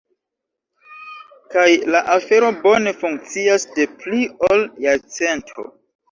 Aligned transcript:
Kaj 1.55 1.65
la 1.95 1.99
afero 2.13 2.49
bone 2.63 2.93
funkcias 3.01 3.65
de 3.75 3.85
pli 3.99 4.23
ol 4.47 4.63
jarcento. 4.87 5.67